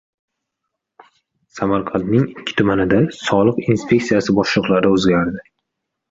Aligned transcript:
Samarqandning 1.57 2.23
ikki 2.31 2.55
tumanida 2.61 3.01
soliq 3.17 3.59
inspeksiyasi 3.73 4.35
boshliqlari 4.39 4.91
o‘zgardi 4.95 5.45